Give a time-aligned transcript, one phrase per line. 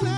[0.00, 0.10] You're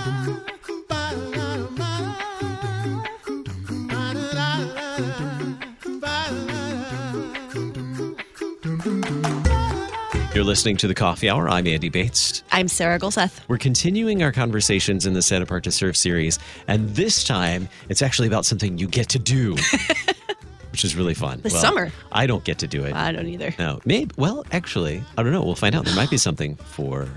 [10.43, 11.49] listening to the Coffee Hour.
[11.49, 12.43] I'm Andy Bates.
[12.51, 13.39] I'm Sarah Gulseth.
[13.47, 16.37] We're continuing our conversations in the Set Apart to Serve series,
[16.67, 19.55] and this time it's actually about something you get to do,
[20.71, 21.41] which is really fun.
[21.41, 21.91] The summer.
[22.11, 22.93] I don't get to do it.
[22.93, 23.55] I don't either.
[23.57, 24.13] No, maybe.
[24.15, 25.43] Well, actually, I don't know.
[25.43, 25.85] We'll find out.
[25.85, 27.07] There might be something for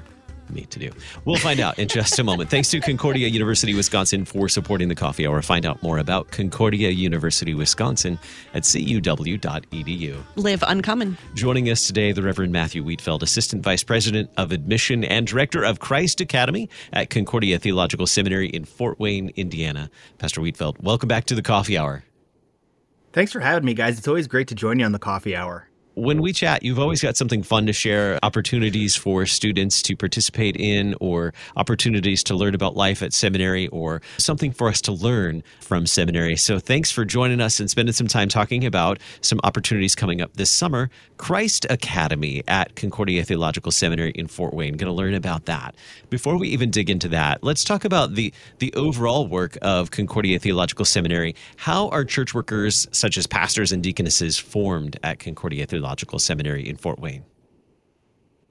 [0.51, 0.91] me to do.
[1.25, 2.51] We'll find out in just a moment.
[2.51, 5.41] Thanks to Concordia University Wisconsin for supporting the coffee hour.
[5.43, 8.19] Find out more about Concordia University Wisconsin
[8.53, 10.23] at cuw.edu.
[10.37, 11.19] Live uncommon.
[11.35, 15.81] Joining us today, the Reverend Matthew Wietfeldt, Assistant Vice President of Admission and Director of
[15.81, 19.91] Christ Academy at Concordia Theological Seminary in Fort Wayne, Indiana.
[20.19, 22.05] Pastor Wietfeldt, welcome back to the coffee hour.
[23.13, 23.97] Thanks for having me, guys.
[23.97, 27.01] It's always great to join you on the coffee hour when we chat, you've always
[27.01, 32.55] got something fun to share, opportunities for students to participate in, or opportunities to learn
[32.55, 36.37] about life at seminary, or something for us to learn from seminary.
[36.37, 40.35] So thanks for joining us and spending some time talking about some opportunities coming up
[40.35, 40.91] this summer.
[41.17, 44.77] Christ Academy at Concordia Theological Seminary in Fort Wayne.
[44.77, 45.77] Going to learn about that.
[46.11, 50.39] Before we even dig into that, let's talk about the the overall work of Concordia
[50.41, 51.37] Theological Seminary.
[51.57, 56.67] How are church workers, such as pastors and deaconesses, formed at Concordia Theological Theological Seminary
[56.67, 57.27] in Fort Wayne?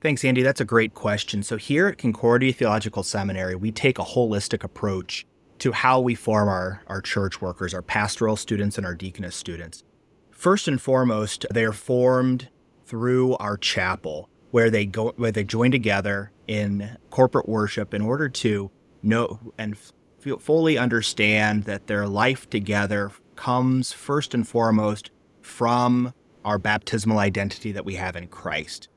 [0.02, 0.44] Thanks, Andy.
[0.44, 1.42] That's a great question.
[1.42, 5.26] So, here at Concordia Theological Seminary, we take a holistic approach
[5.58, 9.84] to how we form our, our church workers, our pastoral students, and our deaconess students.
[10.30, 12.50] First and foremost, they are formed
[12.86, 18.30] through our chapel, where they go, where they join together in corporate worship in order
[18.30, 18.70] to
[19.02, 25.10] know and f- fully understand that their life together comes first and foremost
[25.42, 26.14] from
[26.46, 28.90] our baptismal identity that we have in Christ.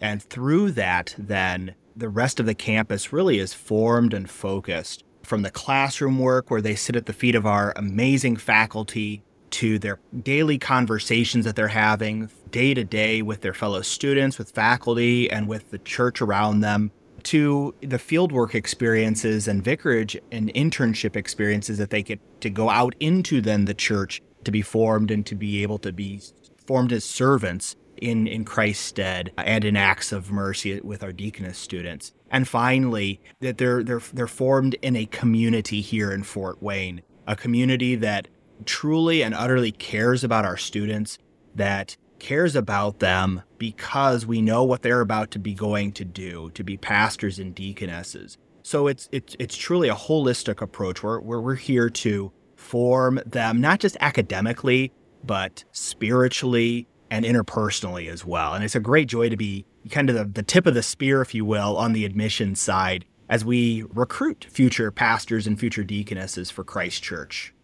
[0.00, 5.42] And through that, then, the rest of the campus really is formed and focused from
[5.42, 10.00] the classroom work where they sit at the feet of our amazing faculty to their
[10.22, 15.46] daily conversations that they're having day to day with their fellow students, with faculty, and
[15.46, 16.90] with the church around them,
[17.24, 22.94] to the fieldwork experiences and vicarage and internship experiences that they get to go out
[22.98, 26.20] into then the church to be formed and to be able to be
[26.66, 31.58] formed as servants in, in Christ's stead and in acts of mercy with our deaconess
[31.58, 32.12] students.
[32.30, 37.36] And finally, that they're, they're, they're formed in a community here in Fort Wayne, a
[37.36, 38.28] community that
[38.64, 41.18] truly and utterly cares about our students,
[41.54, 46.50] that cares about them because we know what they're about to be going to do,
[46.54, 48.38] to be pastors and deaconesses.
[48.62, 53.60] So it's it's it's truly a holistic approach where, where we're here to form them
[53.60, 54.92] not just academically,
[55.24, 58.54] but spiritually and interpersonally as well.
[58.54, 61.20] And it's a great joy to be kind of the, the tip of the spear,
[61.20, 66.50] if you will, on the admission side as we recruit future pastors and future deaconesses
[66.50, 67.54] for Christ Church.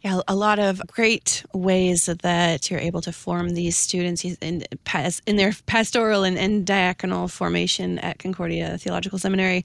[0.00, 4.64] Yeah, a lot of great ways that you're able to form these students in,
[5.26, 9.64] in their pastoral and, and diaconal formation at Concordia Theological Seminary.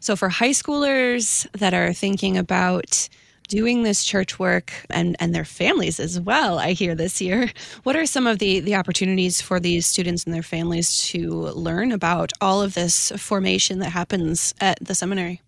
[0.00, 3.08] So, for high schoolers that are thinking about
[3.48, 7.50] doing this church work and, and their families as well, I hear this year.
[7.82, 11.92] What are some of the, the opportunities for these students and their families to learn
[11.92, 15.40] about all of this formation that happens at the seminary?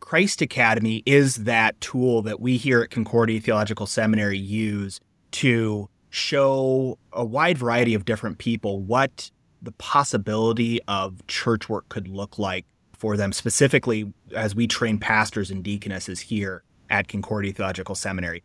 [0.00, 5.00] Christ Academy is that tool that we here at Concordia Theological Seminary use
[5.32, 9.30] to show a wide variety of different people what
[9.62, 15.50] the possibility of church work could look like for them, specifically as we train pastors
[15.50, 18.42] and deaconesses here at Concordia Theological Seminary.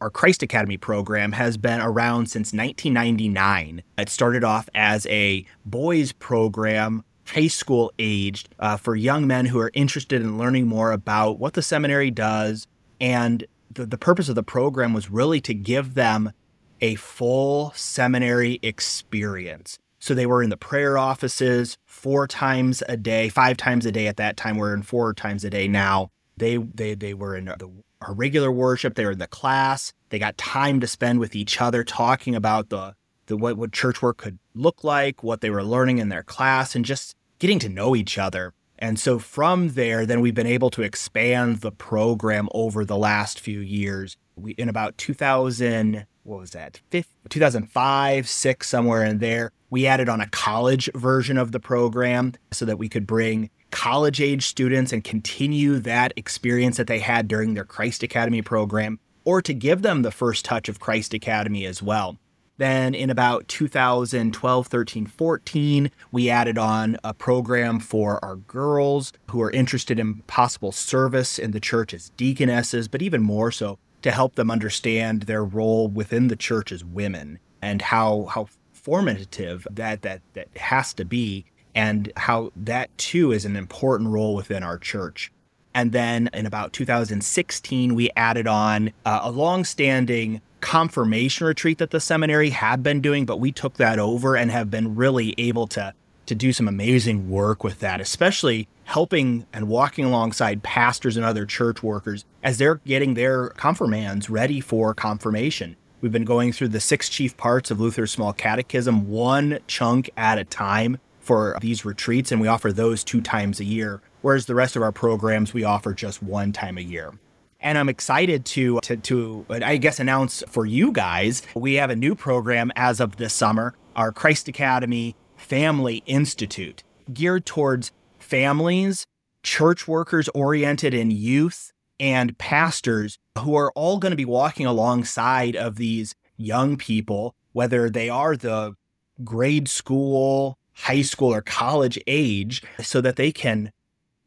[0.00, 3.82] Our Christ Academy program has been around since 1999.
[3.98, 9.58] It started off as a boys program, high school aged, uh, for young men who
[9.58, 12.66] are interested in learning more about what the seminary does.
[12.98, 16.32] And the, the purpose of the program was really to give them
[16.80, 19.78] a full seminary experience.
[20.00, 24.06] So they were in the prayer offices four times a day, five times a day
[24.06, 24.56] at that time.
[24.56, 26.10] We're in four times a day now.
[26.38, 27.70] They they they were in the
[28.00, 28.94] our regular worship.
[28.94, 29.92] They were in the class.
[30.08, 32.94] They got time to spend with each other, talking about the
[33.26, 36.74] the what, what church work could look like, what they were learning in their class,
[36.74, 38.54] and just getting to know each other.
[38.78, 43.38] And so from there, then we've been able to expand the program over the last
[43.38, 44.16] few years.
[44.34, 46.80] We in about 2000, what was that?
[47.28, 52.64] 2005, six, somewhere in there we added on a college version of the program so
[52.64, 57.54] that we could bring college age students and continue that experience that they had during
[57.54, 61.82] their Christ Academy program, or to give them the first touch of Christ Academy as
[61.82, 62.18] well.
[62.56, 69.40] Then in about 2012, 13, 14, we added on a program for our girls who
[69.40, 74.10] are interested in possible service in the church as deaconesses, but even more so to
[74.10, 78.46] help them understand their role within the church as women and how how
[78.82, 81.44] formative that that that has to be
[81.74, 85.30] and how that too is an important role within our church.
[85.72, 92.00] And then in about 2016, we added on uh, a long-standing confirmation retreat that the
[92.00, 95.94] seminary had been doing, but we took that over and have been really able to
[96.26, 101.44] to do some amazing work with that, especially helping and walking alongside pastors and other
[101.44, 105.74] church workers as they're getting their confirmands ready for confirmation.
[106.00, 110.38] We've been going through the six chief parts of Luther's Small Catechism, one chunk at
[110.38, 114.54] a time for these retreats, and we offer those two times a year, whereas the
[114.54, 117.12] rest of our programs we offer just one time a year.
[117.60, 121.96] And I'm excited to, to, to, I guess, announce for you guys, we have a
[121.96, 126.82] new program as of this summer, our Christ Academy Family Institute,
[127.12, 129.04] geared towards families,
[129.42, 135.54] church workers oriented in youth, and pastors who are all going to be walking alongside
[135.54, 138.74] of these young people, whether they are the
[139.22, 143.70] grade school, high school, or college age, so that they can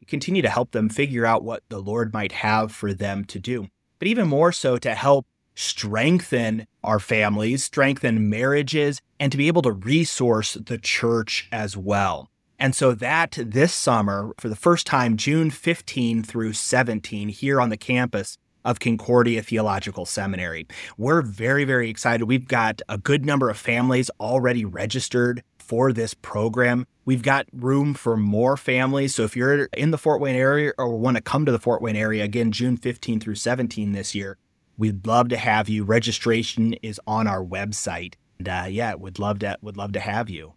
[0.06, 3.68] continue to help them figure out what the Lord might have for them to do.
[3.98, 9.62] But even more so to help strengthen our families, strengthen marriages, and to be able
[9.62, 12.30] to resource the church as well.
[12.58, 17.68] And so that this summer, for the first time, June 15 through 17, here on
[17.68, 20.66] the campus of Concordia Theological Seminary,
[20.96, 22.24] we're very, very excited.
[22.24, 26.86] We've got a good number of families already registered for this program.
[27.04, 29.14] We've got room for more families.
[29.14, 31.82] So if you're in the Fort Wayne area or want to come to the Fort
[31.82, 34.38] Wayne area, again, June 15 through 17 this year,
[34.76, 35.84] we'd love to have you.
[35.84, 38.14] Registration is on our website.
[38.38, 40.54] And uh, yeah, would love to would love to have you.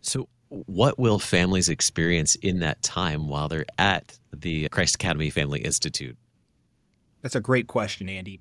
[0.00, 0.28] So
[0.66, 6.16] what will families experience in that time while they're at the Christ Academy Family Institute?
[7.22, 8.40] That's a great question, Andy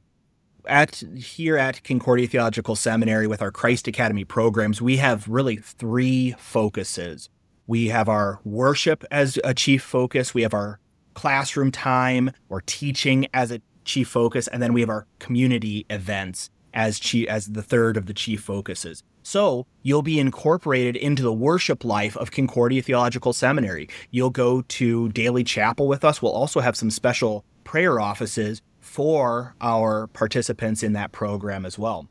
[0.66, 6.36] at here at Concordia Theological Seminary with our Christ Academy programs, we have really three
[6.38, 7.30] focuses.
[7.68, 10.80] We have our worship as a chief focus, we have our
[11.14, 16.50] classroom time or teaching as a chief focus, and then we have our community events
[16.74, 19.04] as chief, as the third of the chief focuses.
[19.32, 23.88] So you'll be incorporated into the worship life of Concordia Theological Seminary.
[24.10, 26.22] You'll go to daily chapel with us.
[26.22, 32.10] We'll also have some special prayer offices for our participants in that program as well.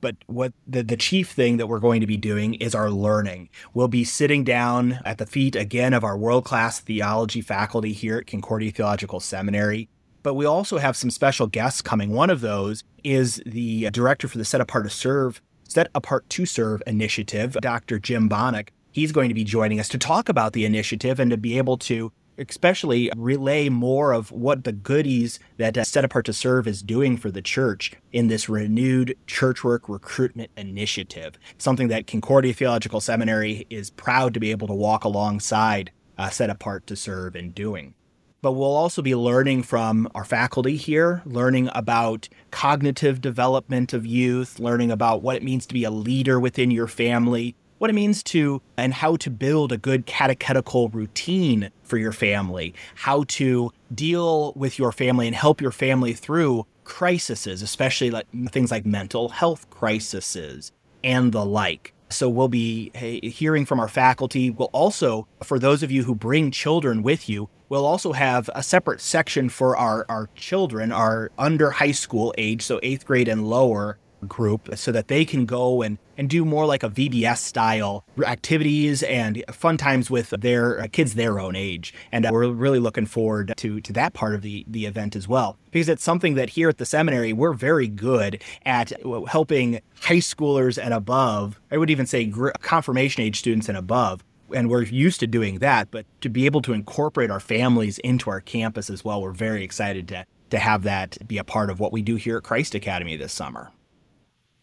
[0.00, 3.48] But what the, the chief thing that we're going to be doing is our learning.
[3.72, 8.18] We'll be sitting down at the feet again of our world class theology faculty here
[8.18, 9.88] at Concordia Theological Seminary.
[10.24, 12.10] But we also have some special guests coming.
[12.10, 16.46] One of those is the director for the Set Apart to Serve, Set Apart to
[16.46, 17.98] Serve initiative, Dr.
[17.98, 18.70] Jim Bonnick.
[18.90, 21.76] He's going to be joining us to talk about the initiative and to be able
[21.78, 26.82] to especially relay more of what the goodies that uh, Set Apart to Serve is
[26.82, 31.38] doing for the church in this renewed church work recruitment initiative.
[31.58, 36.48] Something that Concordia Theological Seminary is proud to be able to walk alongside uh, Set
[36.48, 37.94] Apart to Serve in doing.
[38.40, 44.60] But we'll also be learning from our faculty here, learning about cognitive development of youth,
[44.60, 48.22] learning about what it means to be a leader within your family, what it means
[48.24, 54.52] to and how to build a good catechetical routine for your family, how to deal
[54.54, 59.68] with your family and help your family through crises, especially like things like mental health
[59.70, 60.72] crises
[61.02, 61.92] and the like.
[62.10, 64.50] So we'll be hearing from our faculty.
[64.50, 68.62] We'll also, for those of you who bring children with you, we'll also have a
[68.62, 73.48] separate section for our, our children, our under high school age, so eighth grade and
[73.48, 78.04] lower group so that they can go and, and do more like a VBS style
[78.26, 81.94] activities and fun times with their uh, kids their own age.
[82.10, 85.28] And uh, we're really looking forward to, to that part of the, the event as
[85.28, 88.92] well, because it's something that here at the seminary, we're very good at
[89.28, 91.60] helping high schoolers and above.
[91.70, 95.90] I would even say confirmation age students and above and we're used to doing that
[95.90, 99.62] but to be able to incorporate our families into our campus as well we're very
[99.62, 102.74] excited to to have that be a part of what we do here at Christ
[102.74, 103.70] Academy this summer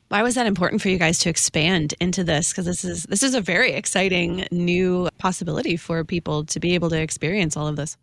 [0.09, 2.51] why was that important for you guys to expand into this?
[2.51, 6.89] Because this is this is a very exciting new possibility for people to be able
[6.89, 7.97] to experience all of this.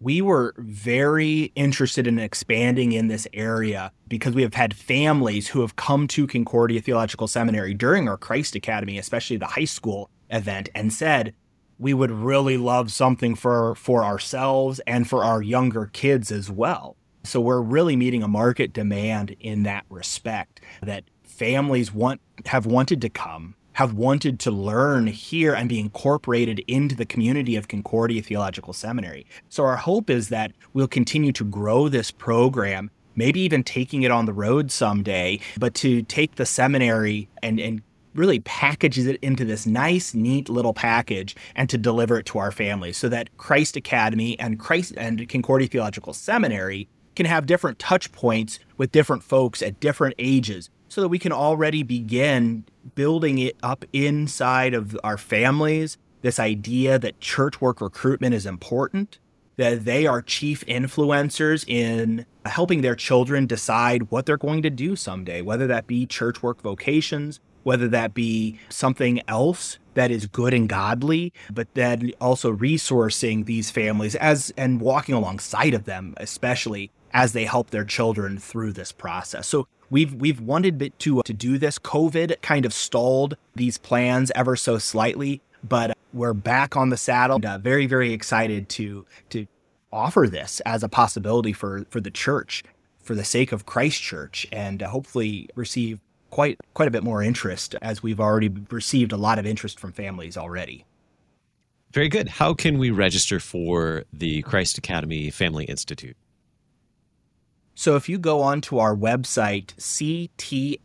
[0.00, 5.60] We were very interested in expanding in this area because we have had families who
[5.62, 10.68] have come to Concordia Theological Seminary during our Christ Academy, especially the high school event,
[10.74, 11.34] and said,
[11.78, 16.96] we would really love something for for ourselves and for our younger kids as well
[17.24, 23.00] So we're really meeting a market demand in that respect that families want have wanted
[23.00, 28.22] to come, have wanted to learn here and be incorporated into the community of Concordia
[28.22, 29.26] Theological Seminary.
[29.48, 34.10] So our hope is that we'll continue to grow this program, maybe even taking it
[34.10, 37.82] on the road someday, but to take the seminary and and
[38.14, 42.52] really packages it into this nice, neat little package and to deliver it to our
[42.52, 48.12] families so that Christ Academy and Christ and Concordia Theological Seminary can have different touch
[48.12, 53.56] points with different folks at different ages so that we can already begin building it
[53.62, 59.18] up inside of our families this idea that church work recruitment is important
[59.56, 64.96] that they are chief influencers in helping their children decide what they're going to do
[64.96, 70.54] someday whether that be church work vocations whether that be something else that is good
[70.54, 76.90] and godly, but then also resourcing these families as and walking alongside of them, especially
[77.12, 79.46] as they help their children through this process.
[79.46, 81.78] So we've we've wanted to to do this.
[81.78, 87.36] COVID kind of stalled these plans ever so slightly, but we're back on the saddle.
[87.36, 89.46] And, uh, very very excited to to
[89.92, 92.64] offer this as a possibility for for the church
[93.04, 96.00] for the sake of Christ Church and uh, hopefully receive
[96.34, 99.92] quite quite a bit more interest as we've already received a lot of interest from
[99.92, 100.84] families already.
[101.92, 102.28] Very good.
[102.28, 106.16] How can we register for the Christ Academy Family Institute?
[107.76, 109.76] So if you go onto our website,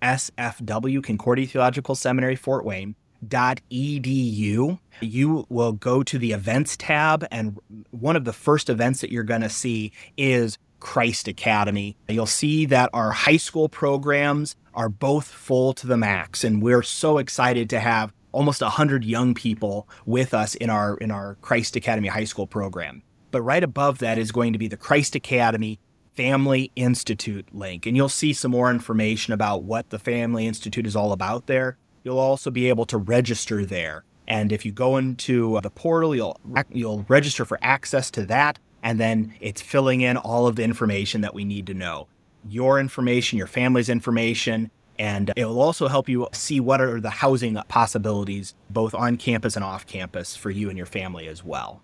[0.04, 2.94] CTSFW, Concordia Theological Seminary, Fort Wayne,
[3.28, 7.58] edu you will go to the events tab and
[7.90, 11.96] one of the first events that you're going to see is Christ Academy.
[12.08, 16.84] You'll see that our high school programs are both full to the max, and we're
[16.84, 21.76] so excited to have almost 100 young people with us in our in our Christ
[21.76, 23.04] Academy high school program.
[23.32, 25.80] But right above that is going to be the Christ Academy
[26.16, 30.96] Family Institute link, and you'll see some more information about what the Family Institute is
[30.96, 31.78] all about there.
[32.04, 34.04] You'll also be able to register there.
[34.28, 36.40] And if you go into the portal, you'll
[36.72, 41.22] you'll register for access to that and then it's filling in all of the information
[41.22, 42.08] that we need to know
[42.48, 47.10] your information, your family's information, and it will also help you see what are the
[47.10, 51.82] housing possibilities both on campus and off campus for you and your family as well.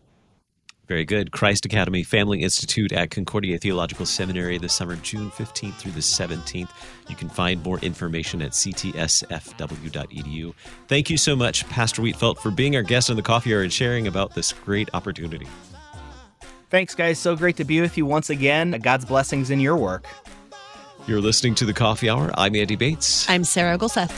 [0.88, 1.32] Very good.
[1.32, 6.70] Christ Academy Family Institute at Concordia Theological Seminary this summer, June 15th through the 17th.
[7.10, 10.54] You can find more information at ctsfw.edu.
[10.88, 13.74] Thank you so much, Pastor Wietfeldt, for being our guest on the coffee hour and
[13.74, 15.48] sharing about this great opportunity.
[16.76, 17.20] Thanks, guys.
[17.20, 18.72] So great to be with you once again.
[18.82, 20.08] God's blessings in your work.
[21.08, 22.32] You're listening to the Coffee Hour.
[22.38, 23.30] I'm Andy Bates.
[23.30, 24.12] I'm Sarah Gulseth.